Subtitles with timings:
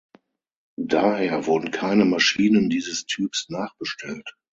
[0.81, 4.33] Daher wurden keine Maschinen dieses Typs nachbestellt.